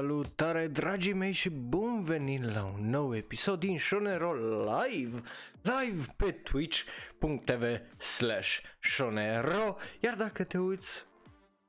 [0.00, 5.22] Salutare dragii mei și bun venit la un nou episod din Shonero Live
[5.62, 7.62] Live pe twitch.tv
[7.98, 9.76] slash Shonero.
[10.00, 11.06] Iar dacă te uiți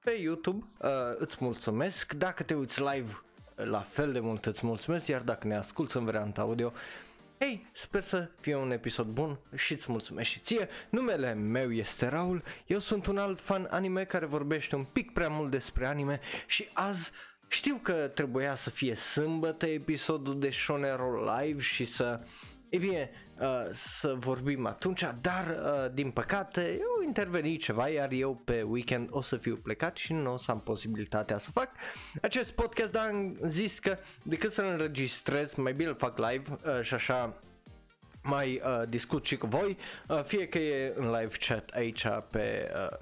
[0.03, 2.13] pe YouTube uh, îți mulțumesc.
[2.13, 3.21] Dacă te uiți live
[3.55, 5.07] la fel de mult îți mulțumesc.
[5.07, 6.73] Iar dacă ne asculti în varianta audio
[7.39, 10.69] Hei, sper să fie un episod bun și îți mulțumesc și ție.
[10.89, 15.29] Numele meu este Raul, eu sunt un alt fan anime care vorbește un pic prea
[15.29, 17.11] mult despre anime și azi
[17.51, 22.19] știu că trebuia să fie sâmbătă episodul de Shonero Live și să,
[22.69, 23.09] e bine,
[23.39, 29.07] uh, să vorbim atunci, dar uh, din păcate eu interveni ceva, iar eu pe weekend
[29.11, 31.69] o să fiu plecat și nu o să am posibilitatea să fac
[32.21, 36.81] acest podcast, dar am zis că decât să-l înregistrez, mai bine îl fac live uh,
[36.81, 37.41] și așa
[38.23, 42.71] mai uh, discut și cu voi, uh, fie că e în live chat aici pe
[42.75, 42.97] uh,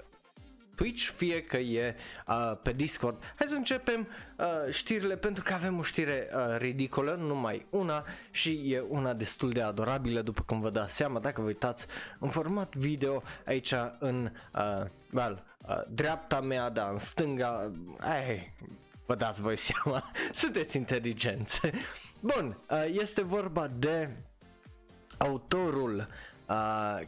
[0.80, 3.22] Twitch, fie că e uh, pe Discord.
[3.36, 8.72] Hai să începem uh, știrile pentru că avem o știre uh, ridicolă, numai una și
[8.72, 11.86] e una destul de adorabilă după cum vă dați seama dacă vă uitați
[12.18, 18.54] în format video aici în uh, well, uh, dreapta mea, da, în stânga, ai,
[19.06, 21.60] vă dați voi seama, sunteți inteligenți.
[22.20, 24.10] Bun, uh, este vorba de
[25.16, 26.06] autorul uh,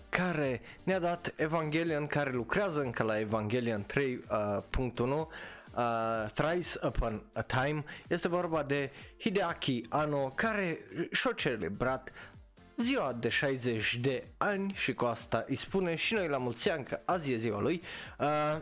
[0.08, 3.98] care ne-a dat Evangelion, care lucrează încă la Evangelion 3.1
[4.98, 5.26] uh,
[5.76, 7.84] uh, Thrice Upon a Time.
[8.08, 10.78] Este vorba de Hideaki Anno care
[11.10, 12.12] și-a celebrat
[12.76, 16.84] ziua de 60 de ani și cu asta îi spune și noi la mulți ani
[16.84, 17.82] că azi e ziua lui.
[18.18, 18.58] Uh,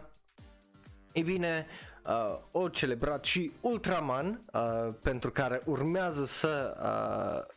[1.12, 1.66] e bine,
[2.06, 7.54] uh, o celebrat și Ultraman uh, pentru care urmează să uh,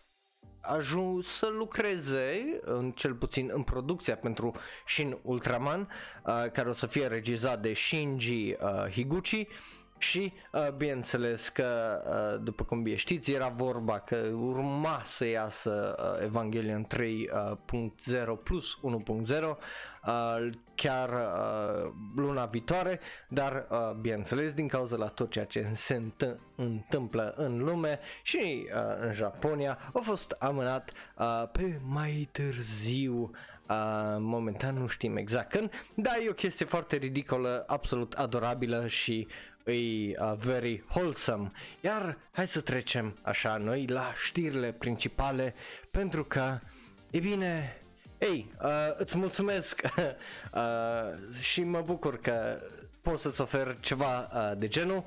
[0.64, 5.90] ajuns să lucreze, în cel puțin în producția pentru Shin Ultraman,
[6.26, 9.48] uh, care o să fie regizat de Shinji uh, Higuchi.
[9.98, 15.96] Și uh, bineînțeles că uh, după cum bine știți era vorba că urma să iasă
[16.00, 18.80] uh, Evangelion 3.0 uh, plus
[19.30, 19.58] 1.0
[20.06, 25.96] uh, chiar uh, luna viitoare, dar uh, bineînțeles din cauza la tot ceea ce se
[25.96, 33.32] înt- întâmplă în lume și uh, în Japonia a fost amânat uh, pe mai târziu
[33.70, 39.28] Uh, momentan nu știm exact când, dar e o chestie foarte ridicolă, absolut adorabilă și
[39.66, 41.52] e uh, very wholesome.
[41.82, 45.54] Iar hai să trecem așa noi la știrile principale
[45.92, 46.60] pentru că,
[47.10, 47.78] e bine,
[48.24, 49.82] ei, uh, îți mulțumesc
[50.54, 50.62] uh,
[51.42, 52.62] și mă bucur că
[53.02, 55.04] pot să-ți ofer ceva uh, de genul.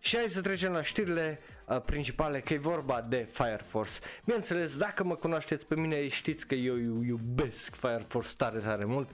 [0.00, 3.92] Și hai să trecem la știrile uh, principale, că e vorba de Fire Force.
[4.24, 9.08] Bineînțeles, dacă mă cunoașteți pe mine, știți că eu iubesc Fire Force tare, tare mult.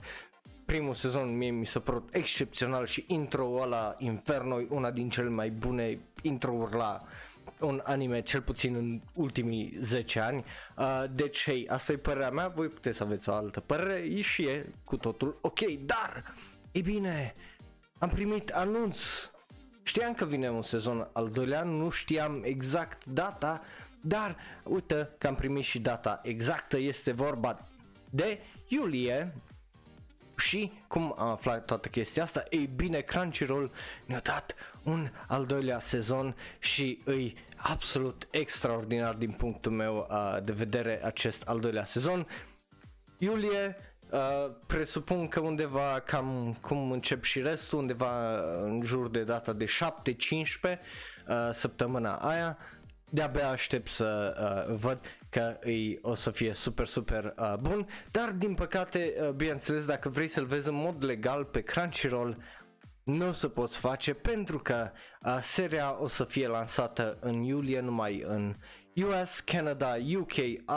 [0.65, 5.49] Primul sezon mie mi s-a părut excepțional și intro ăla Inferno una din cele mai
[5.49, 6.99] bune intro-uri la
[7.59, 10.43] un anime cel puțin în ultimii 10 ani.
[10.77, 14.43] Uh, deci, hei, asta e părerea mea, voi puteți să aveți o altă părere și
[14.43, 16.33] e cu totul ok, dar,
[16.71, 17.35] e bine,
[17.97, 18.99] am primit anunț.
[19.83, 23.61] Știam că vine un sezon al doilea, nu știam exact data,
[24.01, 27.63] dar uite că am primit și data exactă, este vorba
[28.09, 29.33] de iulie
[30.39, 32.43] și cum am aflat toată chestia asta?
[32.49, 33.71] Ei bine, Crunchyroll
[34.05, 40.51] ne-a dat un al doilea sezon și îi absolut extraordinar din punctul meu uh, de
[40.51, 42.27] vedere acest al doilea sezon.
[43.17, 43.77] Iulie,
[44.09, 49.65] uh, presupun că undeva cam cum încep și restul, undeva în jur de data de
[49.65, 49.69] 7-15
[50.71, 50.79] uh,
[51.51, 52.57] săptămâna aia.
[53.09, 54.35] De-abia aștept să
[54.69, 59.29] uh, văd că îi o să fie super, super uh, bun, dar din păcate, uh,
[59.29, 62.37] bineînțeles, dacă vrei să-l vezi în mod legal pe Crunchyroll,
[63.03, 64.91] nu o să poți face pentru că
[65.25, 68.55] uh, seria o să fie lansată în iulie numai în
[68.95, 70.35] US, Canada, UK,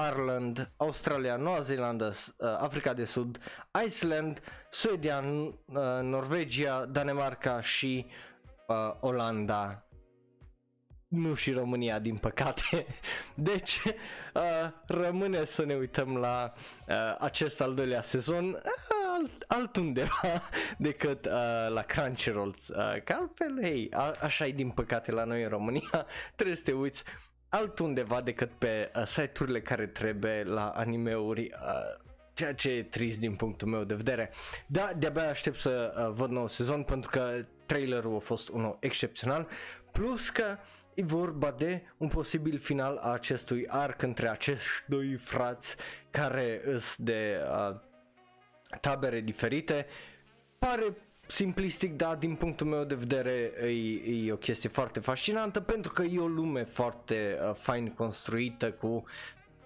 [0.08, 3.38] Ireland, Australia, Noua Zeelandă, uh, Africa de Sud,
[3.86, 4.40] Iceland,
[4.70, 8.06] Suedia, uh, Norvegia, Danemarca și
[8.66, 9.86] uh, Olanda
[11.12, 12.86] nu și România, din păcate.
[13.34, 13.80] Deci,
[14.34, 14.42] uh,
[14.86, 16.52] rămâne să ne uităm la
[16.88, 18.60] uh, acest al doilea sezon uh,
[19.12, 20.42] alt, altundeva
[20.78, 21.32] decât uh,
[21.68, 22.48] la Crunchyroll.
[22.68, 26.06] Uh, că altfel, hei, a, așa e din păcate la noi în România,
[26.36, 27.04] trebuie să te uiți
[27.48, 31.50] altundeva decât pe uh, site-urile care trebuie la animeuri.
[31.52, 34.30] Uh, ceea ce e trist din punctul meu de vedere.
[34.66, 39.48] Da, de-abia aștept să uh, văd nou sezon pentru că trailerul a fost unul excepțional.
[39.92, 40.56] Plus că
[40.94, 45.76] E vorba de un posibil final a acestui arc între acești doi frați
[46.10, 47.40] care sunt de
[47.70, 47.76] uh,
[48.80, 49.86] tabere diferite.
[50.58, 50.96] Pare
[51.26, 56.02] simplistic, dar din punctul meu de vedere e, e o chestie foarte fascinantă pentru că
[56.02, 59.04] e o lume foarte uh, fain construită cu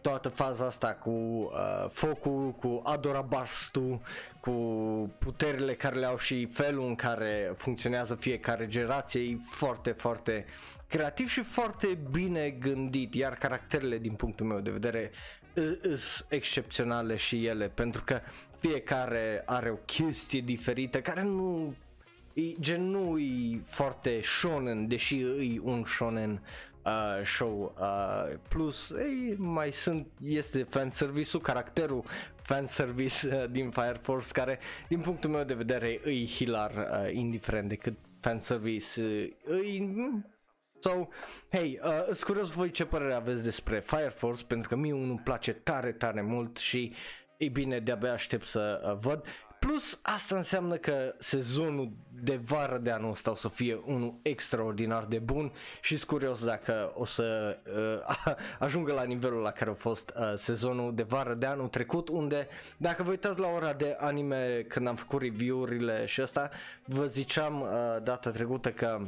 [0.01, 4.03] toată faza asta cu uh, focul, cu Adorabastu,
[4.41, 4.51] cu
[5.19, 10.45] puterile care le au și felul în care funcționează fiecare generație e foarte, foarte
[10.89, 15.11] creativ și foarte bine gândit, iar caracterele din punctul meu de vedere
[15.83, 18.21] sunt excepționale și ele, pentru că
[18.59, 21.75] fiecare are o chestie diferită care nu
[22.33, 26.43] e, gen nu e foarte shonen, deși e un shonen
[26.85, 27.75] uh, show.
[27.81, 32.05] Uh, plus, ei, mai sunt, este fanservice-ul, caracterul
[32.43, 37.69] fanservice uh, din Fire Force, care, din punctul meu de vedere, e hilar, uh, indiferent
[37.69, 39.03] de cât fanservice
[39.49, 40.36] uh, e...
[40.79, 41.09] So,
[41.51, 45.21] hey, uh, sunt curios voi ce părere aveți despre Fire Force, pentru că mie unul
[45.25, 46.95] place tare, tare mult și
[47.37, 49.25] e bine, de-abia aștept să uh, văd.
[49.59, 51.93] Plus, asta înseamnă că sezonul
[52.23, 56.45] de vară de anul ăsta o să fie unul extraordinar de bun și sunt curios
[56.45, 57.59] dacă o să
[58.07, 62.09] uh, ajungă la nivelul la care a fost uh, sezonul de vară de anul trecut,
[62.09, 66.51] unde, dacă vă uitați la ora de anime când am făcut review-urile și asta,
[66.85, 67.69] vă ziceam uh,
[68.03, 69.01] data trecută că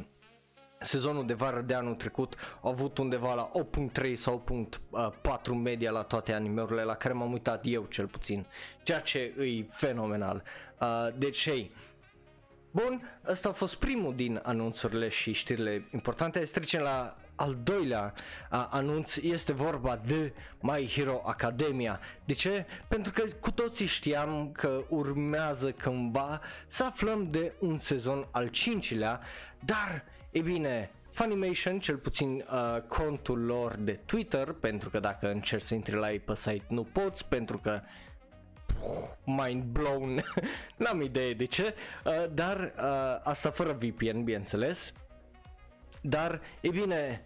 [0.81, 3.51] sezonul de vară de anul trecut a avut undeva la
[4.01, 4.43] 8.3 sau
[4.91, 8.45] 8.4 media la toate animeurile la care m-am uitat eu cel puțin,
[8.83, 10.43] ceea ce e fenomenal.
[10.79, 11.71] Uh, deci, hei,
[12.71, 16.45] Bun, ăsta a fost primul din anunțurile și știrile importante.
[16.45, 18.13] Să trecem la al doilea
[18.51, 21.99] uh, anunț este vorba de My Hero Academia.
[22.25, 22.65] De ce?
[22.87, 29.21] Pentru că cu toții știam că urmează cândva să aflăm de un sezon al cincilea,
[29.59, 35.63] dar e bine, Funimation, cel puțin uh, contul lor de Twitter, pentru că dacă încerci
[35.63, 37.81] să intri la ei pe site nu poți, pentru că
[39.25, 40.23] mind blown,
[40.77, 44.93] n-am idee de ce, uh, dar uh, asta fără VPN, bineînțeles,
[46.01, 47.25] dar e bine,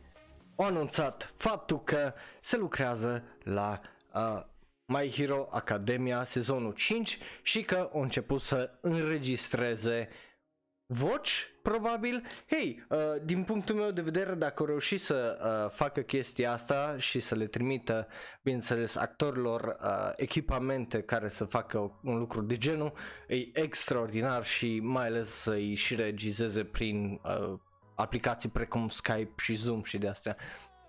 [0.55, 3.81] au anunțat faptul că se lucrează la
[4.13, 4.43] uh,
[4.85, 10.09] My Hero Academia sezonul 5 și că au început să înregistreze
[10.85, 12.23] voci, probabil.
[12.49, 16.95] Hei, uh, din punctul meu de vedere, dacă au reușit să uh, facă chestia asta
[16.97, 18.07] și să le trimită,
[18.41, 22.93] bineînțeles, actorilor uh, echipamente care să facă un lucru de genul,
[23.27, 27.59] e extraordinar și mai ales să-i și regizeze prin uh,
[27.95, 30.37] aplicații precum Skype și Zoom și de astea.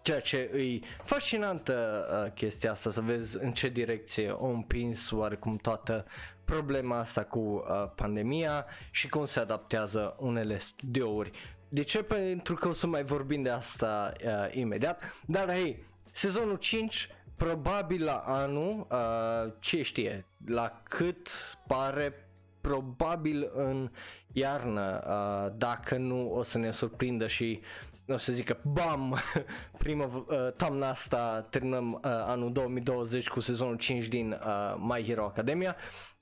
[0.05, 5.57] Ceea ce e fascinantă uh, chestia asta, să vezi în ce direcție o împins oarecum
[5.57, 6.05] toată
[6.45, 11.31] problema asta cu uh, pandemia și cum se adaptează unele studiouri.
[11.69, 12.03] De ce?
[12.03, 18.05] Pentru că o să mai vorbim de asta uh, imediat, dar hei, sezonul 5 probabil
[18.05, 21.29] la anul, uh, ce știe, la cât
[21.67, 22.29] pare
[22.61, 23.91] probabil în
[24.33, 27.61] iarnă, uh, dacă nu o să ne surprindă și
[28.09, 29.19] o să zică bam,
[29.79, 35.25] prima uh, toamna asta terminăm uh, anul 2020 cu sezonul 5 din uh, My Hero
[35.25, 35.77] Academia.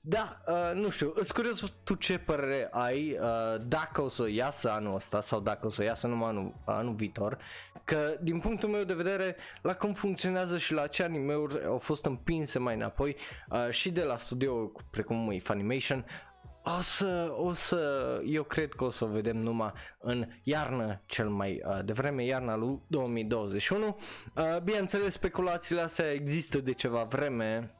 [0.05, 4.71] Da, uh, nu știu, îți curios tu ce părere ai uh, dacă o să iasă
[4.71, 7.37] anul ăsta sau dacă o să iasă numai anul, anul viitor,
[7.83, 12.05] că din punctul meu de vedere, la cum funcționează și la ce anime-uri au fost
[12.05, 13.15] împinse mai înapoi
[13.49, 16.05] uh, și de la studio precum e Funimation,
[16.63, 21.29] o să, o să, eu cred că o să o vedem numai în iarnă cel
[21.29, 23.97] mai uh, devreme, iarna lui 2021.
[24.35, 27.75] Uh, bineînțeles, speculațiile astea există de ceva vreme,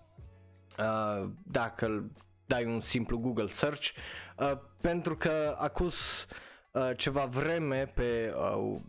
[0.80, 2.12] uh, dacă
[2.46, 3.88] dai un simplu Google search,
[4.38, 6.28] uh, pentru că acus
[6.72, 8.82] uh, ceva vreme pe uh,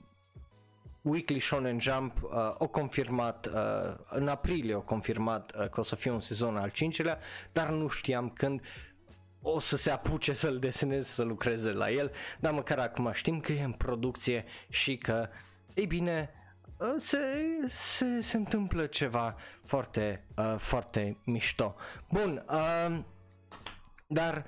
[1.03, 5.97] Weekly Shonen Jump uh, o confirmat, uh, în aprilie o confirmat uh, că o să
[5.97, 7.19] fie un sezon al cincilea,
[7.53, 8.61] dar nu știam când
[9.47, 12.11] o să se apuce să-l deseneze, să lucreze la el,
[12.41, 15.29] dar măcar acum știm că e în producție și că,
[15.75, 16.31] ei bine,
[16.81, 17.19] ă, se,
[17.69, 21.75] se, se întâmplă ceva foarte, uh, foarte mișto.
[22.09, 22.99] Bun, uh,
[24.07, 24.45] dar,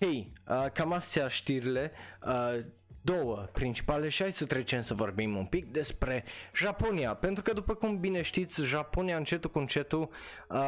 [0.00, 1.92] hei, uh, cam astea știrile,
[2.26, 2.64] uh,
[3.06, 6.24] două principale și hai să trecem să vorbim un pic despre
[6.54, 10.58] Japonia, pentru că după cum bine știți, Japonia încetul cu încetul uh,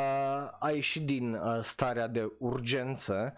[0.59, 3.35] a ieșit din uh, starea de urgență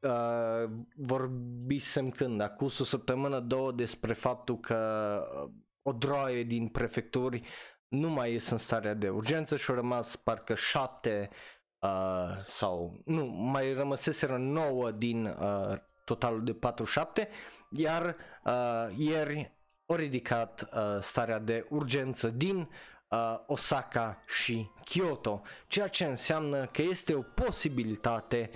[0.00, 5.50] uh, vorbisem când, acum o săptămână, două, despre faptul că uh,
[5.82, 7.42] o droaie din prefecturi
[7.88, 11.30] nu mai ies în starea de urgență și au rămas parcă șapte
[11.78, 17.28] uh, sau nu, mai rămăseseră nouă din uh, totalul de 47,
[17.70, 19.52] iar uh, ieri
[19.86, 22.68] au ridicat uh, starea de urgență din
[23.08, 28.50] uh, Osaka și Kyoto, ceea ce înseamnă că este o posibilitate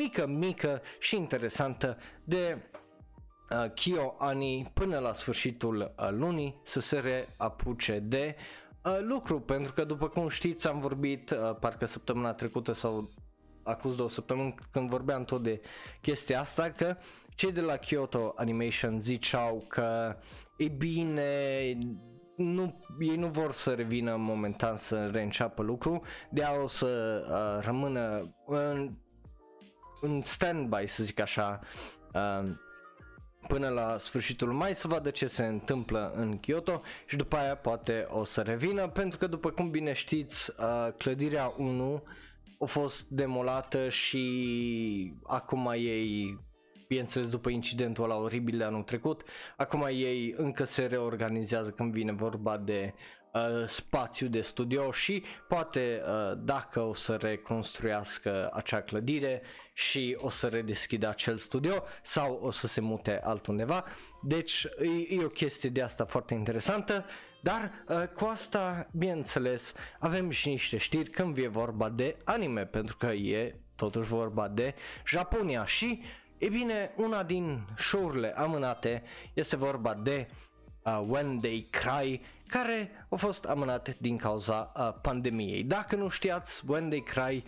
[0.00, 2.58] mică, mică și interesantă de
[3.50, 8.36] uh, Kyo Ani până la sfârșitul uh, lunii să se reapuce de
[8.84, 13.10] uh, lucru, pentru că după cum știți am vorbit uh, parcă săptămâna trecută sau
[13.62, 15.60] acuz două săptămâni când vorbeam tot de
[16.00, 16.96] chestia asta că
[17.34, 20.16] cei de la Kyoto Animation ziceau că
[20.56, 21.78] e bine,
[22.36, 27.64] nu, ei nu vor să revină momentan să reînceapă lucru, de a o să uh,
[27.66, 28.96] rămână în,
[30.00, 31.60] în stand-by, să zic așa,
[32.14, 32.50] uh,
[33.48, 38.06] până la sfârșitul mai să vadă ce se întâmplă în Kyoto și după aia poate
[38.10, 42.02] o să revină pentru că după cum bine știți uh, clădirea 1
[42.58, 46.38] a fost demolată și acum ei
[46.90, 49.22] bineînțeles după incidentul ăla oribil de anul trecut,
[49.56, 52.94] acum ei încă se reorganizează când vine vorba de
[53.32, 59.42] uh, spațiu de studio și poate uh, dacă o să reconstruiască acea clădire
[59.80, 63.84] și o să redeschidă acel studio sau o să se mute altundeva.
[64.22, 64.66] Deci
[65.08, 67.04] e, e o chestie de asta foarte interesantă,
[67.40, 72.96] dar uh, cu asta, bineînțeles, avem și niște știri când vine vorba de anime, pentru
[72.96, 76.02] că e totuși vorba de Japonia și
[76.38, 80.28] E bine, una din show-urile amânate este vorba de
[80.82, 85.62] uh, When They Cry, care a fost amânat din cauza uh, pandemiei.
[85.62, 87.44] Dacă nu știați, When They Cry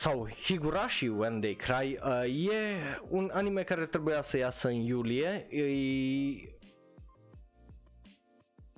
[0.00, 5.46] sau Higurashi When They Cry uh, e un anime care trebuia să iasă în iulie.
[5.50, 5.64] E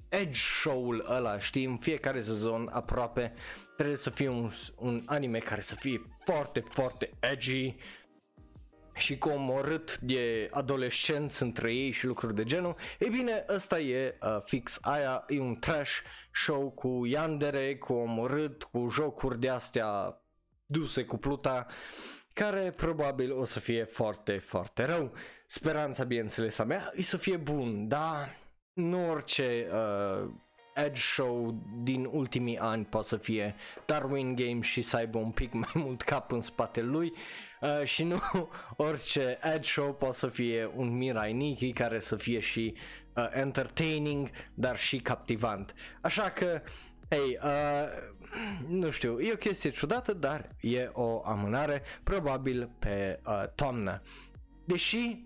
[0.09, 3.35] edge show-ul ăla, știi, în fiecare sezon aproape
[3.77, 7.77] trebuie să fie un, un anime care să fie foarte, foarte edgy,
[8.95, 14.43] și comorât de adolescenți între ei și lucruri de genul, e bine, ăsta e uh,
[14.45, 15.93] fix aia, e un trash
[16.33, 20.22] show cu yandere, cu omorât, cu jocuri de astea
[20.73, 21.67] duse cu pluta,
[22.33, 25.13] care probabil o să fie foarte, foarte rău.
[25.47, 28.37] Speranța, bineînțeles, a mea e să fie bun, dar
[28.73, 30.31] nu orice uh,
[30.75, 33.55] edge show din ultimii ani poate să fie
[33.87, 37.13] Darwin Game și să aibă un pic mai mult cap în spatele lui
[37.61, 38.21] uh, și nu
[38.77, 42.75] orice edge show poate să fie un Mirai Nikki care să fie și
[43.15, 45.75] uh, entertaining dar și captivant.
[46.01, 46.63] Așa că
[47.13, 47.89] Ei, uh,
[48.69, 54.03] nu știu, e o chestie ciudată, dar e o amânare, probabil pe uh, toamnă.
[54.65, 55.25] Deși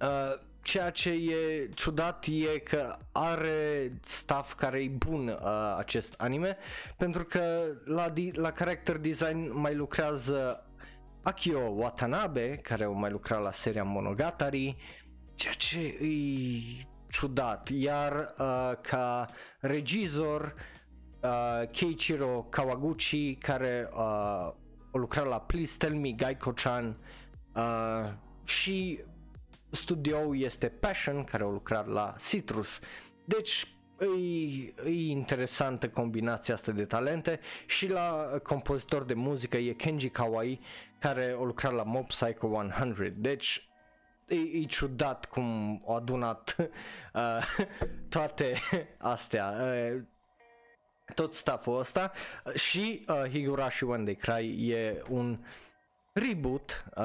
[0.00, 6.56] uh, ceea ce e ciudat e că are staff care e bun uh, acest anime,
[6.96, 10.66] pentru că la, di- la character design mai lucrează
[11.22, 14.76] Akio Watanabe, care au mai lucrat la seria Monogatari,
[15.34, 19.28] ceea ce e ciudat, iar uh, ca
[19.60, 20.54] regizor
[21.24, 23.98] uh, Keiichiro Kawaguchi, care uh,
[24.90, 26.96] a lucrat la Please Tell Me Gaiko-chan
[27.54, 28.12] uh,
[28.44, 29.00] și
[29.70, 32.80] studioul este Passion, care au lucrat la Citrus.
[33.24, 34.06] Deci e,
[34.84, 40.60] e interesantă combinația asta de talente și la compozitor de muzică e Kenji Kawai
[40.98, 43.12] care a lucrat la Mob Psycho 100.
[43.16, 43.68] Deci
[44.28, 46.56] e, e ciudat cum au adunat
[47.14, 47.66] uh,
[48.08, 48.58] toate
[48.98, 49.54] astea.
[49.60, 50.02] Uh,
[51.14, 52.12] tot stafful ăsta
[52.54, 55.38] și uh, Higurashi When They Cry e un
[56.12, 57.04] reboot uh,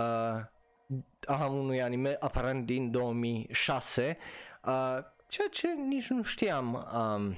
[1.26, 4.18] a unui anime aparent din 2006,
[4.64, 6.90] uh, ceea ce nici nu știam.
[6.94, 7.38] Um,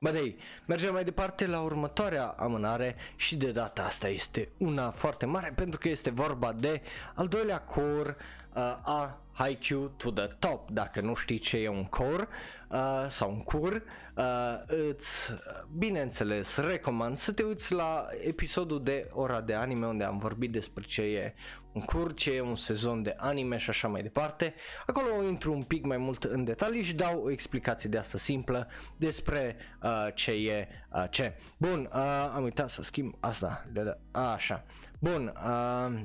[0.00, 5.26] Bă, dei, mergem mai departe la următoarea amânare și de data asta este una foarte
[5.26, 6.82] mare pentru că este vorba de
[7.14, 8.16] al doilea core
[8.54, 10.70] uh, a Haikyuu to the top.
[10.70, 12.28] Dacă nu știi ce e un core
[12.68, 13.82] uh, sau un cur,
[14.16, 14.24] uh,
[14.66, 15.32] îți,
[15.78, 20.84] bineînțeles, recomand să te uiți la episodul de ora de anime unde am vorbit despre
[20.84, 21.34] ce e
[21.72, 24.54] un cur, ce e un sezon de anime și așa mai departe.
[24.86, 28.68] Acolo intru un pic mai mult în detalii și dau o explicație de asta simplă
[28.96, 31.36] despre uh, ce e uh, ce.
[31.56, 33.66] Bun, uh, am uitat să schimb asta.
[33.72, 34.64] De, de, așa.
[34.98, 36.00] Bun, uh,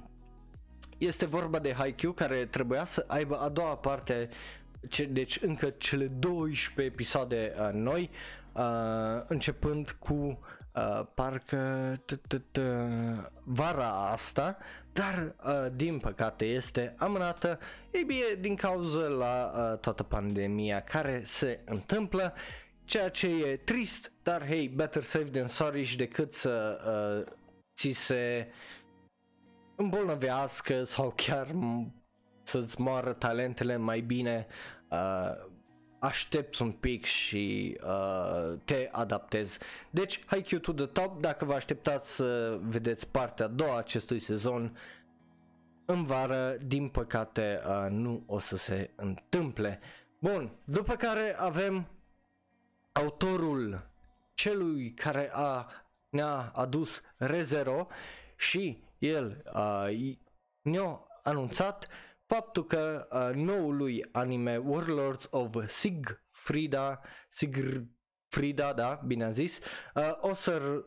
[1.01, 4.29] este vorba de Haikyuu care trebuia să aibă a doua parte
[4.89, 8.09] ce, deci încă cele 12 episoade uh, noi,
[8.53, 8.63] uh,
[9.27, 11.93] începând cu uh, parcă
[13.43, 14.57] vara asta,
[14.93, 17.59] dar uh, din păcate este amânată,
[17.91, 22.33] e bine din cauza la uh, toată pandemia care se întâmplă,
[22.85, 26.79] ceea ce e trist, dar hey, better safe than sorry și decât să
[27.25, 27.33] uh,
[27.75, 28.47] ți se
[29.81, 31.47] îmbolnăvească sau chiar
[32.43, 34.47] să-ți moară talentele mai bine,
[34.89, 35.49] uh,
[35.99, 39.59] aștepți un pic și uh, te adaptezi.
[39.89, 44.77] Deci, Haikyuu to the top, dacă vă așteptați să vedeți partea a doua acestui sezon,
[45.85, 49.79] în vară, din păcate, uh, nu o să se întâmple.
[50.19, 51.87] Bun, după care avem
[52.91, 53.89] autorul
[54.33, 55.67] celui care a,
[56.09, 57.87] ne-a adus Rezero
[58.35, 60.15] și el uh,
[60.61, 61.87] ne-a anunțat
[62.25, 69.59] faptul că uh, noului anime Warlords of Sigfrida, Sigfrida, da, bine am zis,
[69.95, 70.85] uh, o să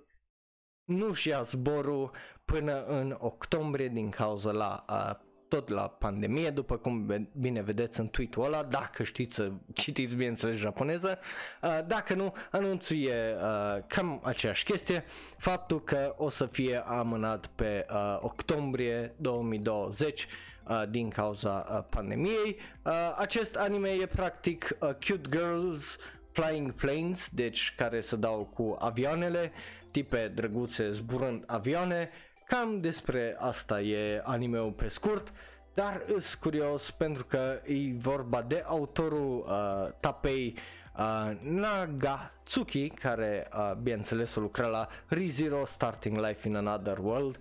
[0.85, 2.11] nu-și ia zborul
[2.45, 5.24] până în octombrie din cauza la uh,
[5.55, 10.57] tot la pandemie, după cum bine vedeți în tweet-ul ăla, dacă știți să citiți bineînțeles
[10.57, 11.19] japoneză,
[11.63, 15.05] uh, dacă nu, anunțul e uh, cam aceeași chestie,
[15.37, 20.27] faptul că o să fie amânat pe uh, octombrie 2020
[20.69, 22.57] uh, din cauza uh, pandemiei.
[22.85, 25.97] Uh, acest anime e practic uh, Cute Girls
[26.33, 29.53] Flying Planes, deci care se dau cu avioanele,
[29.91, 32.11] tipe drăguțe zburând avioane,
[32.47, 35.33] Cam despre asta e animeul pe scurt,
[35.75, 40.59] dar îs curios pentru că e vorba de autorul uh, Tapei
[40.99, 47.39] uh, Nagatsuki, care uh, bineînțeles o lucra la ReZero Starting Life in Another World.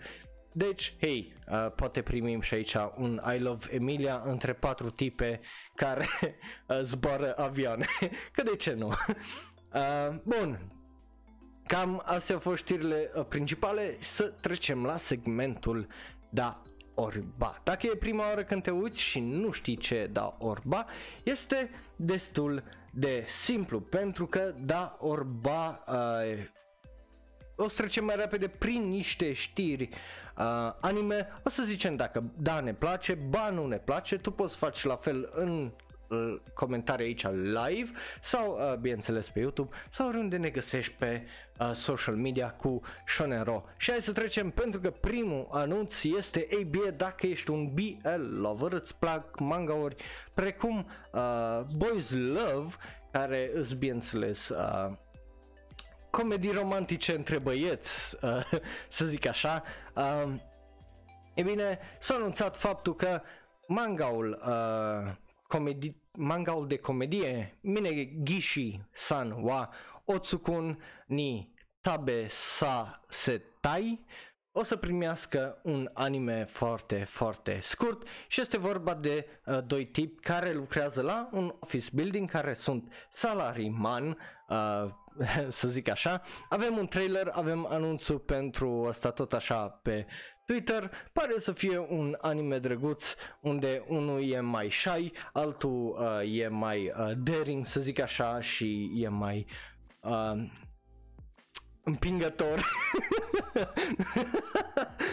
[0.52, 5.42] Deci, hei, uh, poate primim și aici un I Love Emilia între patru tipe
[5.76, 6.06] care
[6.68, 7.86] uh, zboară avioane,
[8.36, 8.94] că de ce nu?
[9.74, 10.60] Uh, bun,
[11.67, 13.98] Cam astea au fost știrile uh, principale.
[14.00, 15.88] Și să trecem la segmentul
[16.29, 16.62] da
[16.93, 17.62] orba.
[17.63, 20.86] Dacă e prima oară când te uiți și nu știi ce da orba,
[21.24, 26.46] este destul de simplu pentru că da orba uh,
[27.55, 29.89] o să trecem mai repede prin niște știri
[30.38, 34.55] uh, anime, o să zicem dacă da ne place, ba nu ne place, tu poți
[34.55, 35.72] face la fel în
[36.53, 37.91] comentarii aici live
[38.22, 41.24] sau uh, bineînțeles pe YouTube sau oriunde ne găsești pe
[41.60, 43.63] uh, social media cu Shonero.
[43.77, 48.39] Și hai să trecem pentru că primul anunț este ei bine dacă ești un BL
[48.41, 49.95] lover, îți plac mangauri
[50.34, 52.76] precum uh, Boys Love
[53.12, 54.91] care îți bineînțeles uh,
[56.10, 58.52] comedii romantice între băieți, uh,
[58.89, 59.63] să zic așa.
[59.95, 60.34] Uh,
[61.34, 63.21] e bine, s-a anunțat faptul că
[63.67, 65.12] mangaul uh,
[65.54, 69.70] comedi- mangaul de comedie Mine Gishi San wa
[70.06, 74.06] Otsukun ni Tabe sa Setai
[74.56, 80.22] o să primească un anime foarte, foarte scurt și este vorba de uh, doi tipi
[80.22, 84.89] care lucrează la un office building care sunt salariman, uh,
[85.50, 86.22] să zic așa.
[86.50, 90.06] Avem un trailer, avem anunțul pentru asta tot așa pe
[90.45, 96.47] Twitter pare să fie un anime drăguț unde unul e mai shy, altul uh, e
[96.47, 99.45] mai uh, daring să zic așa și e mai
[99.99, 100.49] uh,
[101.84, 102.62] împingător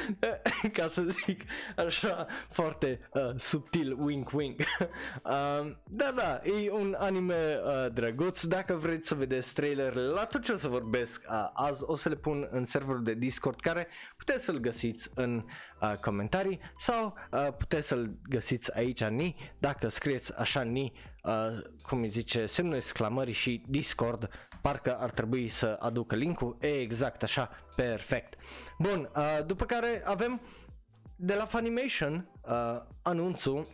[0.77, 1.43] ca să zic
[1.77, 4.61] așa foarte uh, subtil wink wink.
[4.61, 8.43] Uh, da da e un anime uh, drăguț.
[8.45, 12.09] Dacă vreți să vedeți trailerele la tot ce o să vorbesc uh, azi o să
[12.09, 15.45] le pun în serverul de Discord care puteți să-l găsiți în
[15.81, 21.33] uh, comentarii sau uh, puteți să-l găsiți aici ni dacă scrieți așa ni uh,
[21.83, 24.29] cum îi zice semnul exclamării și Discord
[24.63, 27.51] parcă ar trebui să aducă linkul, e exact așa,
[27.83, 28.35] perfect.
[28.79, 30.41] Bun, uh, după care avem
[31.17, 33.67] de la Funimation uh, anunțul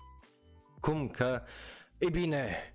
[0.80, 1.42] cum că,
[1.98, 2.74] e bine,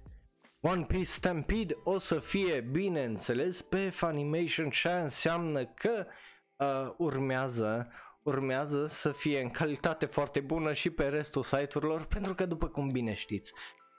[0.61, 6.05] One Piece Stampede o să fie, bineînțeles, pe Funimation și înseamnă că
[6.55, 7.91] uh, urmează
[8.23, 12.89] urmează să fie în calitate foarte bună și pe restul site-urilor, pentru că după cum
[12.89, 13.53] bine știți,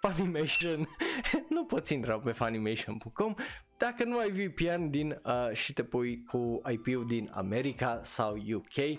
[0.08, 0.88] Funimation,
[1.54, 3.34] nu poți intra pe funimation.com
[3.76, 8.98] dacă nu ai VPN din uh, și te pui cu IP-ul din America sau UK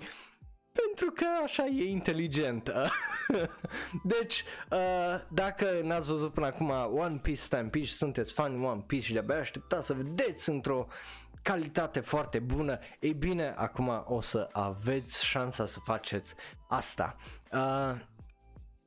[0.72, 2.72] pentru că așa e inteligent.
[4.14, 9.06] deci, uh, dacă n-ați văzut până acum One Piece Stampede și sunteți fani One Piece
[9.06, 10.88] și de-abia așteptați să vedeți într-o
[11.42, 16.34] calitate foarte bună, ei bine, acum o să aveți șansa să faceți
[16.68, 17.16] asta.
[17.52, 17.96] Uh,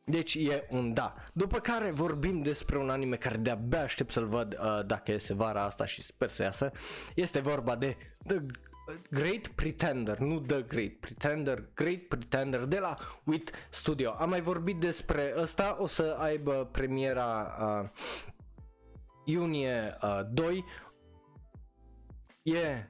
[0.08, 1.14] deci e un da.
[1.32, 5.62] După care vorbim despre un anime care de-abia aștept să-l văd uh, dacă iese vara
[5.62, 6.70] asta și sper să iasă.
[7.14, 8.40] Este vorba de The
[9.10, 14.10] Great Pretender, nu The Great Pretender, Great Pretender de la WIT Studio.
[14.10, 17.88] Am mai vorbit despre ăsta, o să aibă premiera uh,
[19.24, 20.64] iunie uh, 2.
[22.42, 22.86] E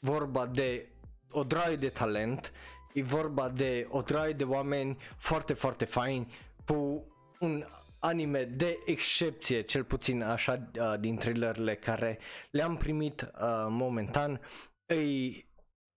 [0.00, 0.92] vorba de
[1.30, 2.52] o draie de talent
[2.92, 6.34] e vorba de o draie de oameni foarte, foarte faini
[6.66, 7.06] cu
[7.40, 7.64] un
[7.98, 12.18] anime de excepție, cel puțin așa uh, din trailerele care
[12.50, 14.40] le-am primit uh, momentan.
[14.86, 15.50] Îi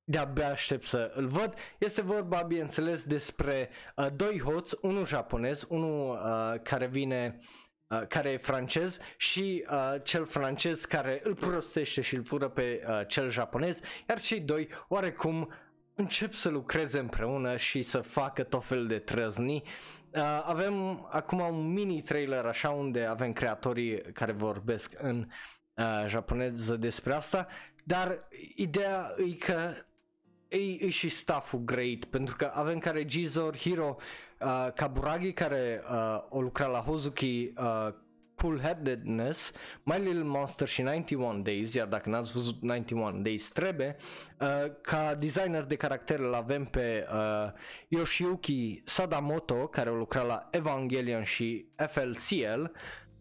[0.03, 1.53] de-abia aștept să îl văd.
[1.77, 7.39] Este vorba, bineînțeles, despre uh, doi hoți, unul japonez, unul uh, care vine
[7.87, 12.85] uh, care e francez și uh, cel francez care îl prostește și îl fură pe
[12.87, 13.79] uh, cel japonez,
[14.09, 15.53] iar cei doi oarecum
[15.95, 19.63] încep să lucreze împreună și să facă tot fel de trăzni.
[20.09, 25.27] Uh, avem acum un mini trailer așa unde avem creatorii care vorbesc în
[25.73, 27.47] uh, japoneză despre asta,
[27.83, 29.73] dar ideea e că
[30.47, 33.95] e, e și stafful great pentru că avem ca regizor Hiro
[34.39, 37.87] uh, Kaburagi care uh, o lucra la Hozuki uh,
[38.35, 39.51] Cool Headedness,
[39.83, 43.95] My Little Monster și 91 Days, iar dacă n-ați văzut 91 Days trebuie,
[44.39, 44.47] uh,
[44.81, 47.51] ca designer de caracter îl avem pe uh,
[47.87, 52.63] Yoshiyuki Sadamoto, care o lucra la Evangelion și FLCL,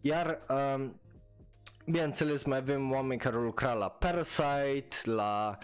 [0.01, 0.85] iar uh,
[1.85, 5.57] bineînțeles mai avem oameni care au lucrat la Parasite, la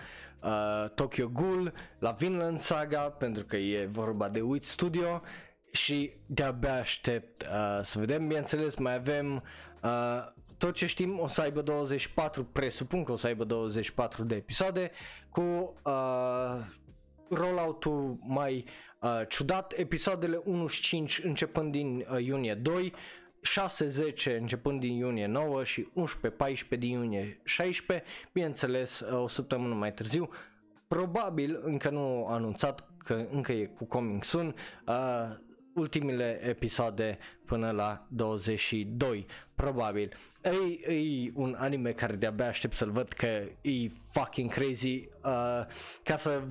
[0.44, 5.22] uh, Tokyo Ghoul, la Vinland Saga, pentru că e vorba de Wit Studio
[5.72, 8.28] și de-abia aștept uh, să vedem.
[8.28, 9.44] Bineînțeles, mai avem
[9.84, 14.36] uh, tot ce știm, o să aibă 24, presupun că o să aibă 24 de
[14.36, 14.92] episoade
[15.30, 16.66] cu uh,
[17.30, 18.66] rollout-ul mai
[19.02, 22.94] uh, ciudat, episoadele 1 și 5 începând din uh, iunie 2,
[24.34, 25.88] 6-10 începând din iunie 9 și
[26.76, 30.30] 11-14 din iunie 16, bineînțeles uh, o săptămână mai târziu,
[30.88, 34.56] probabil încă nu anunțat că încă e cu coming soon,
[34.88, 35.38] uh,
[35.76, 40.18] ultimele episoade până la 22, probabil.
[40.42, 43.26] E, e un anime care de-abia aștept să-l văd că
[43.62, 45.66] e fucking crazy, uh,
[46.04, 46.44] ca să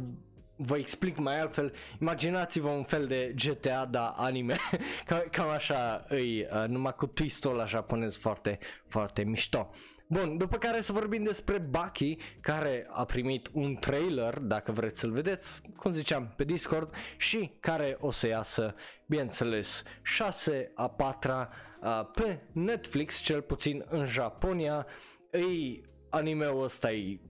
[0.56, 4.56] vă explic mai altfel, imaginați-vă un fel de GTA, da, anime,
[5.06, 9.70] cam, cam așa îi, uh, numai cu twist-ul la japonez foarte, foarte mișto.
[10.12, 15.10] Bun, după care să vorbim despre Bucky, care a primit un trailer, dacă vreți să-l
[15.10, 18.74] vedeți, cum ziceam, pe Discord, și care o să iasă,
[19.10, 24.86] bineînțeles, 6 a 4 uh, pe Netflix, cel puțin în Japonia.
[25.30, 27.20] Ei, anime-ul ăsta e...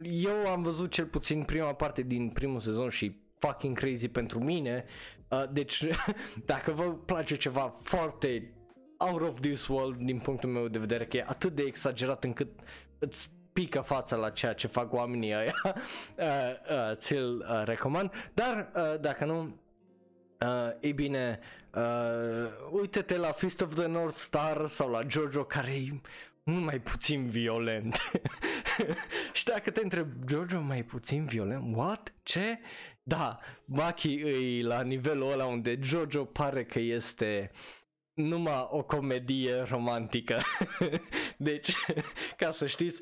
[0.00, 4.84] Eu am văzut cel puțin prima parte din primul sezon și fucking crazy pentru mine.
[5.28, 5.84] Uh, deci,
[6.52, 8.54] dacă vă place ceva foarte
[8.98, 12.48] out of this world din punctul meu de vedere, că e atât de exagerat încât
[12.98, 15.74] îți pică fața la ceea ce fac oamenii ăia, uh,
[16.70, 19.63] uh, ți-l uh, recomand, dar uh, dacă nu,
[20.40, 21.38] uh, e bine,
[21.74, 26.00] uh, uite-te la Fist of the North Star sau la Jojo care e
[26.42, 27.96] mult mai puțin violent.
[29.32, 31.76] și dacă te întreb, Jojo mai puțin violent?
[31.76, 32.12] What?
[32.22, 32.58] Ce?
[33.02, 37.50] Da, Maki e la nivelul ăla unde Jojo pare că este
[38.14, 40.40] numai o comedie romantică.
[41.36, 41.74] deci,
[42.36, 43.00] ca să știți,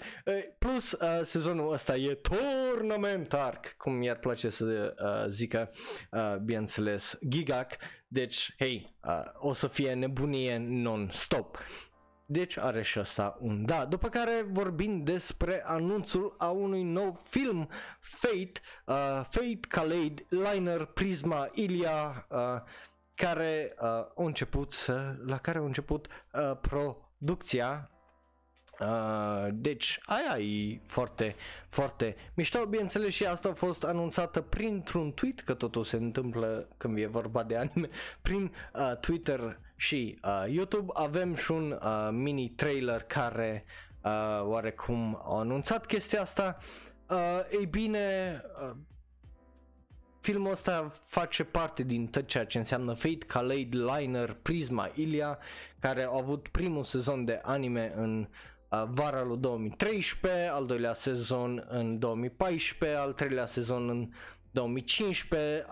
[0.59, 5.70] plus uh, sezonul ăsta e tournament arc, cum i-ar place să uh, zică,
[6.11, 7.77] uh, bineînțeles, Gigak.
[8.09, 11.59] Deci, hei, uh, o să fie nebunie non-stop.
[12.27, 13.85] Deci are și asta un da.
[13.85, 17.68] După care vorbim despre anunțul a unui nou film,
[18.01, 18.53] Fate,
[18.87, 22.38] uh, Fate, Kaleid, Liner, Prisma, Ilia, uh,
[23.14, 27.92] care uh, au început să, la care au început uh, producția
[28.81, 31.35] Uh, deci aia e foarte,
[31.68, 32.66] foarte mișto.
[32.66, 37.42] Bineînțeles și asta a fost anunțată printr-un tweet, că totul se întâmplă când e vorba
[37.42, 37.88] de anime,
[38.22, 40.92] prin uh, Twitter și uh, YouTube.
[40.94, 43.64] Avem și un uh, mini trailer care
[44.03, 46.59] uh, oarecum a anunțat chestia asta.
[47.09, 48.77] Uh, ei bine, uh,
[50.23, 55.39] filmul ăsta face parte din tot ceea ce înseamnă Fate, Kaleid, Liner, Prisma, Ilia,
[55.79, 58.29] care au avut primul sezon de anime în
[58.71, 64.09] uh, vara lui 2013, al doilea sezon în 2014, al treilea sezon în
[64.51, 65.67] 2015,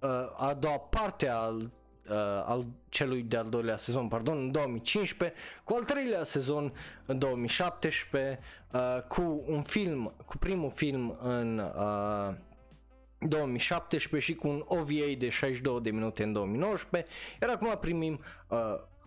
[0.00, 5.74] uh, a doua parte al, uh, al celui de-al doilea sezon, pardon, în 2015, cu
[5.74, 6.72] al treilea sezon
[7.06, 8.38] în 2017,
[8.72, 12.34] uh, cu un film, cu primul film în uh,
[13.28, 18.58] 2017 și cu un OVA de 62 de minute în 2019, iar acum primim uh,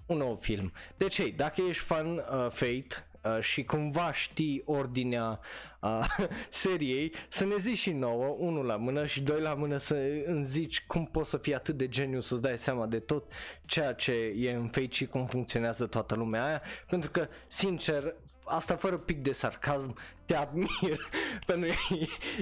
[0.06, 0.72] un nou film.
[0.98, 5.40] Deci, hey, dacă ești fan uh, Fate uh, și cumva știi ordinea
[5.80, 6.06] uh,
[6.50, 9.96] seriei, să ne zici și nouă, unul la mână și doi la mână să
[10.26, 13.32] îmi zici cum poți să fii atât de geniu să-ți dai seama de tot
[13.66, 18.76] ceea ce e în Fate și cum funcționează toată lumea aia, pentru că, sincer, asta
[18.76, 21.10] fără pic de sarcasm, te admir,
[21.46, 21.96] pentru că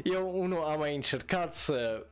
[0.03, 2.05] eu unul am mai încercat să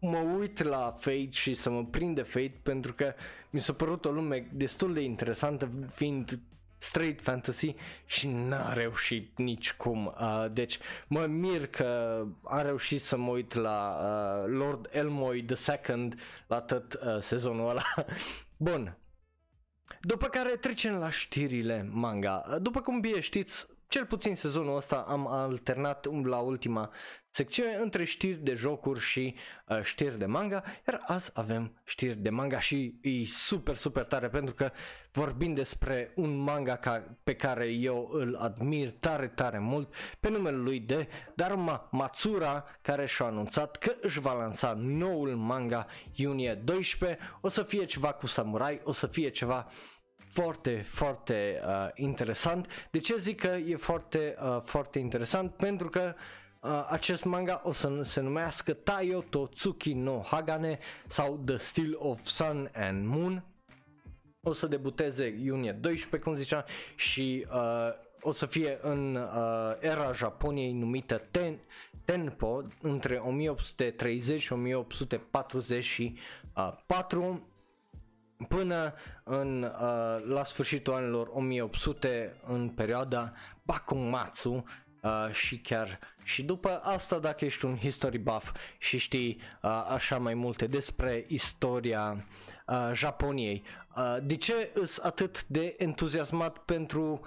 [0.00, 3.14] mă uit la Fate și să mă prind de Fate pentru că
[3.50, 6.40] mi s-a părut o lume destul de interesantă fiind
[6.78, 7.74] straight fantasy
[8.06, 10.06] și n-a reușit nici cum.
[10.06, 16.08] Uh, deci mă mir că a reușit să mă uit la uh, Lord Elmoy II
[16.46, 17.82] la tot uh, sezonul ăla.
[18.56, 18.96] Bun.
[20.00, 22.58] După care trecem la știrile manga.
[22.60, 26.90] După cum bine știți, cel puțin sezonul ăsta am alternat la ultima
[27.34, 29.34] secțiune între știri de jocuri și
[29.68, 34.28] uh, știri de manga, iar azi avem știri de manga și e super, super tare
[34.28, 34.70] pentru că
[35.12, 40.56] vorbim despre un manga ca, pe care eu îl admir tare, tare mult pe numele
[40.56, 47.18] lui de Daruma Matsura care și-a anunțat că își va lansa noul manga iunie 12,
[47.40, 49.70] o să fie ceva cu samurai, o să fie ceva
[50.16, 52.88] foarte, foarte uh, interesant.
[52.90, 55.54] De ce zic că e foarte, uh, foarte interesant?
[55.54, 56.42] Pentru că uh,
[56.88, 62.70] acest manga o să se numească Taiyo Totsuki no Hagane sau The Still of Sun
[62.74, 63.44] and Moon.
[64.42, 66.64] O să debuteze iunie 12, cum ziceam,
[66.96, 67.88] și uh,
[68.20, 71.58] o să fie în uh, era Japoniei numită Ten,
[72.04, 77.48] Tenpo între 1830 și 1844
[78.48, 79.70] până în, uh,
[80.26, 83.30] la sfârșitul anilor 1800 în perioada
[83.62, 84.64] Bakumatsu
[85.04, 90.18] uh, și chiar și după asta dacă ești un history buff și știi uh, așa
[90.18, 92.26] mai multe despre istoria
[92.66, 93.62] uh, Japoniei.
[93.96, 97.20] Uh, de ce îs atât de entuziasmat pentru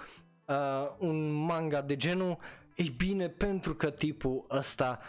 [0.45, 0.55] uh,
[0.97, 2.37] un manga de genul?
[2.75, 4.99] Ei bine, pentru că tipul ăsta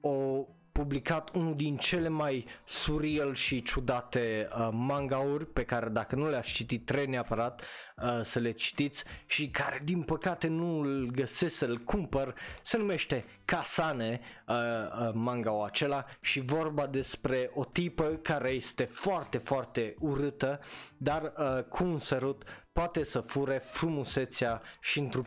[0.00, 0.44] o
[0.78, 6.52] publicat unul din cele mai surreal și ciudate uh, mangauri pe care dacă nu le-ați
[6.52, 7.60] citit trebuie neapărat
[7.96, 12.34] uh, să le citiți și care din păcate nu îl găsesc să-l cumpăr.
[12.62, 19.38] Se numește Kasane uh, uh, mangaul acela și vorba despre o tipă care este foarte
[19.38, 20.60] foarte urâtă
[20.96, 25.18] dar uh, cu un sărut poate să fure frumusețea și într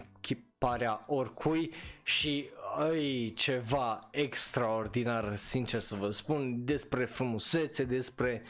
[0.68, 8.44] parea oricui și ai ceva extraordinar, sincer să vă spun, despre frumusețe, despre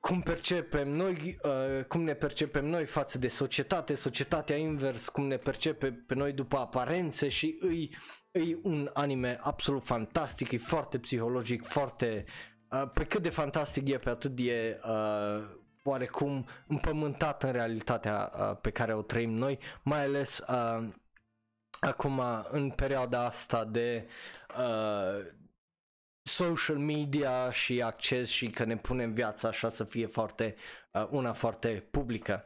[0.00, 5.36] cum percepem noi, uh, cum ne percepem noi față de societate, societatea invers, cum ne
[5.36, 7.96] percepe pe noi după aparențe și îi,
[8.30, 12.24] îi un anime absolut fantastic, e foarte psihologic, foarte,
[12.70, 15.44] uh, pe cât de fantastic e, pe atât e uh,
[15.88, 20.88] oarecum împământat în realitatea uh, pe care o trăim noi, mai ales uh,
[21.80, 24.08] acum în perioada asta de
[24.58, 25.26] uh,
[26.22, 30.56] social media și acces și că ne punem viața așa să fie foarte
[30.92, 32.44] uh, una foarte publică.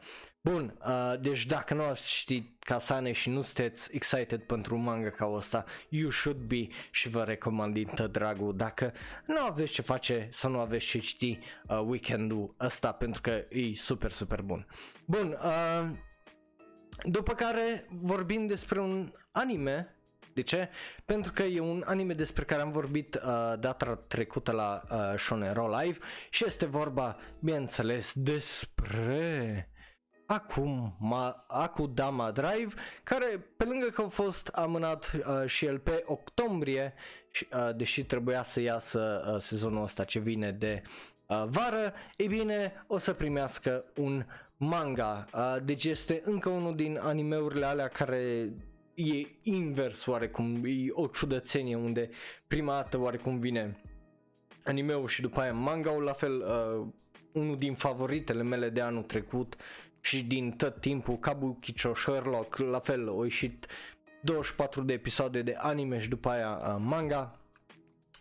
[0.49, 5.09] Bun, uh, deci dacă nu ați citit Kasane și nu sunteți excited pentru un manga
[5.09, 8.93] ca ăsta, you should be și vă recomand din tot dragul dacă
[9.25, 13.73] nu aveți ce face sau nu aveți ce citi uh, weekendul ăsta pentru că e
[13.75, 14.67] super, super bun.
[15.05, 15.89] Bun, uh,
[17.03, 19.95] după care vorbim despre un anime
[20.33, 20.69] de ce?
[21.05, 23.21] Pentru că e un anime despre care am vorbit uh,
[23.59, 25.97] data trecută la uh, Shonero Live
[26.29, 29.67] și este vorba, bineînțeles, despre
[30.25, 36.93] Akuma, Akudama Drive, care pe lângă că a fost amânat uh, și el pe octombrie,
[37.53, 40.81] uh, deși trebuia să iasă uh, sezonul ăsta ce vine de
[41.27, 44.25] uh, vară, e bine, o să primească un
[44.57, 45.25] manga.
[45.33, 48.53] Uh, deci este încă unul din animeurile alea care
[48.93, 52.09] e invers oarecum, e o ciudățenie unde
[52.47, 53.77] prima dată oarecum vine
[54.63, 56.87] animeul și după aia manga-ul, la fel uh,
[57.31, 59.55] unul din favoritele mele de anul trecut
[60.03, 63.67] și din tot timpul Kabukicho Sherlock, la fel, au ieșit
[64.21, 67.39] 24 de episoade de anime și după aia uh, manga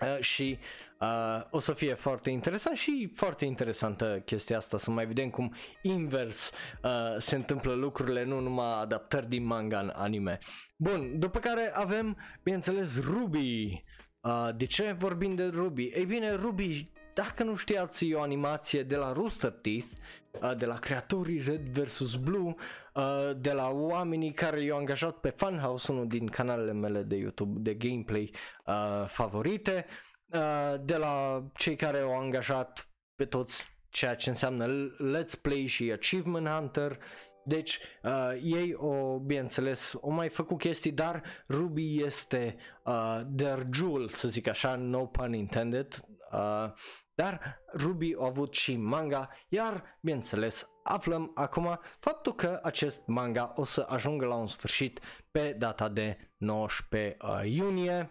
[0.01, 0.59] uh, și
[1.01, 5.55] uh, o să fie foarte interesant și foarte interesantă chestia asta să mai vedem cum
[5.83, 6.51] invers
[6.83, 10.39] uh, se întâmplă lucrurile, nu numai adaptări din manga în anime.
[10.77, 13.85] Bun, după care avem, bineînțeles, Ruby.
[14.21, 15.83] Uh, de ce vorbim de Ruby?
[15.83, 20.22] Ei bine, Ruby, dacă nu știați, e o animație de la Rooster Teeth, uh,
[20.57, 22.15] de la creatorii Red vs.
[22.15, 22.55] Blue,
[22.95, 27.61] uh, de la oamenii care i-au angajat pe Funhouse, unul din canalele mele de YouTube
[27.61, 28.31] de gameplay
[28.67, 29.87] uh, favorite.
[29.89, 35.67] Uh, Uh, de la cei care au angajat pe toți ceea ce înseamnă Let's Play
[35.67, 36.99] și Achievement Hunter.
[37.45, 44.09] Deci uh, ei o, bineînțeles, o mai făcut chestii, dar Ruby este uh, their jewel,
[44.09, 46.05] să zic așa, no pun intended.
[46.33, 46.73] Uh,
[47.15, 53.65] dar Ruby a avut și manga, iar, bineînțeles, aflăm acum faptul că acest manga o
[53.65, 58.09] să ajungă la un sfârșit pe data de 19 uh, iunie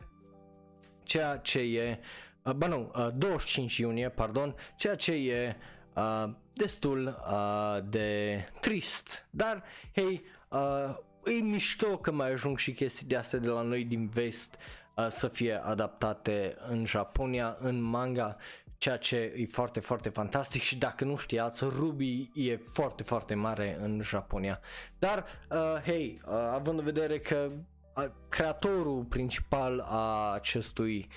[1.03, 1.99] ceea ce e,
[2.43, 5.55] uh, bă nu, 25 uh, iunie, pardon, ceea ce e
[5.95, 9.27] uh, destul uh, de trist.
[9.29, 9.63] Dar,
[9.95, 14.07] hei, uh, e mișto că mai ajung și chestii de astea de la noi din
[14.07, 14.55] vest
[14.95, 18.37] uh, să fie adaptate în Japonia, în manga,
[18.82, 23.78] ceea ce e foarte, foarte fantastic și dacă nu știați, Ruby e foarte, foarte mare
[23.82, 24.60] în Japonia.
[25.00, 27.52] Dar, uh, hei, uh, având în vedere că
[27.96, 31.08] uh, creatorul principal a acestui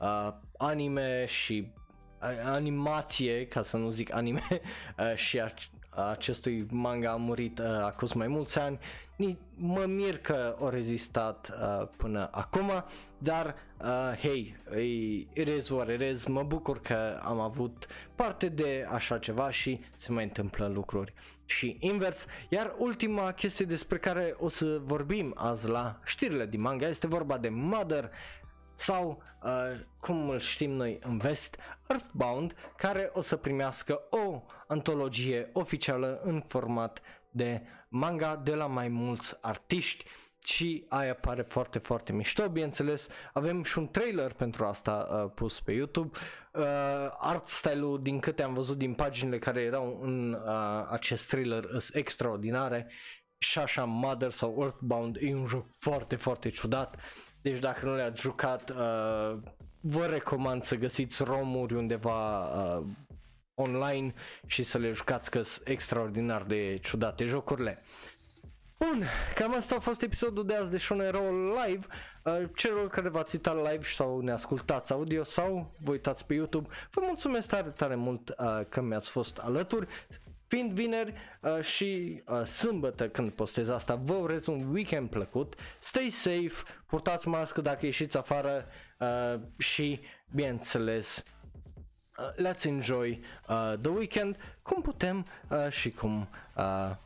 [0.00, 1.72] uh, anime și
[2.22, 5.73] uh, animație, ca să nu zic anime, uh, și a, a
[6.10, 8.78] acestui manga a murit uh, acum mai mulți ani,
[9.54, 12.84] mă mir că au rezistat uh, până acum,
[13.18, 14.56] dar uh, hei,
[15.32, 19.80] it is what it is, mă bucur că am avut parte de așa ceva și
[19.96, 21.12] se mai întâmplă lucruri
[21.44, 22.26] și invers.
[22.48, 27.38] Iar ultima chestie despre care o să vorbim azi la știrile din manga este vorba
[27.38, 28.10] de Mother
[28.74, 29.50] sau uh,
[30.00, 31.56] cum îl știm noi în vest,
[31.86, 38.88] Earthbound, care o să primească o antologie oficială în format de manga de la mai
[38.88, 40.04] mulți artiști.
[40.44, 45.60] Și aia pare foarte, foarte mișto, bineînțeles, avem și un trailer pentru asta uh, pus
[45.60, 46.18] pe YouTube.
[46.52, 46.62] Uh,
[47.18, 51.94] art style-ul, din câte am văzut din paginile care erau în uh, acest trailer, sunt
[51.94, 52.90] extraordinare.
[53.38, 56.96] Și așa Mother sau Earthbound e un joc foarte, foarte ciudat,
[57.44, 59.36] deci dacă nu le-ați jucat, uh,
[59.80, 62.84] vă recomand să găsiți romuri undeva uh,
[63.54, 64.14] online
[64.46, 67.82] și să le jucați că sunt extraordinar de ciudate jocurile.
[68.78, 71.86] Bun, cam asta a fost episodul de azi de Shonero Live.
[72.22, 76.68] Uh, celor care v-ați uitat live sau ne ascultați audio sau vă uitați pe YouTube,
[76.90, 79.86] vă mulțumesc tare, tare mult uh, că mi-ați fost alături.
[80.54, 86.10] Fiind vineri uh, și uh, sâmbătă când postez asta, vă urez un weekend plăcut, stay
[86.10, 86.52] safe,
[86.86, 88.66] purtați mască dacă ieșiți afară
[88.98, 90.00] uh, și,
[90.34, 91.24] bineînțeles,
[92.18, 94.36] uh, let's enjoy uh, the weekend.
[94.62, 96.96] Cum putem uh, și cum uh,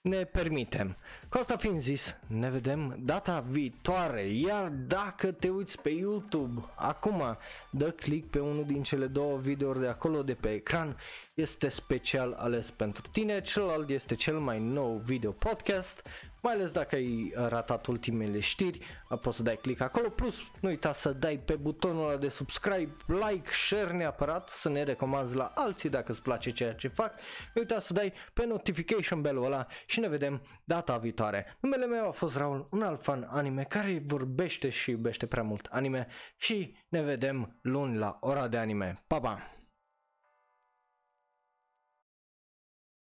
[0.00, 0.96] ne permitem.
[1.28, 7.22] Cu asta fiind zis, ne vedem data viitoare, iar dacă te uiți pe YouTube, acum
[7.70, 10.96] dă click pe unul din cele două videouri de acolo de pe ecran,
[11.40, 16.08] este special ales pentru tine, celălalt este cel mai nou video podcast,
[16.42, 18.80] mai ales dacă ai ratat ultimele știri,
[19.20, 22.96] poți să dai click acolo, plus nu uita să dai pe butonul ăla de subscribe,
[23.06, 27.12] like, share neapărat, să ne recomanzi la alții dacă îți place ceea ce fac,
[27.54, 31.56] nu uita să dai pe notification bell-ul ăla și ne vedem data viitoare.
[31.60, 35.68] Numele meu a fost Raul, un alt fan anime care vorbește și iubește prea mult
[35.70, 39.02] anime și ne vedem luni la ora de anime.
[39.06, 39.59] Pa, pa!